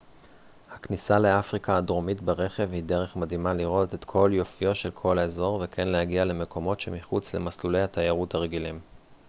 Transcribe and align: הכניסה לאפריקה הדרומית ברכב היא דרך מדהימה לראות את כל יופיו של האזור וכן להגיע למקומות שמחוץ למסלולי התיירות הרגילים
הכניסה 0.71 1.19
לאפריקה 1.19 1.77
הדרומית 1.77 2.21
ברכב 2.21 2.69
היא 2.71 2.83
דרך 2.83 3.15
מדהימה 3.15 3.53
לראות 3.53 3.93
את 3.93 4.05
כל 4.05 4.31
יופיו 4.33 4.75
של 4.75 4.89
האזור 5.19 5.61
וכן 5.63 5.87
להגיע 5.87 6.25
למקומות 6.25 6.79
שמחוץ 6.79 7.33
למסלולי 7.35 7.81
התיירות 7.81 8.35
הרגילים 8.35 8.79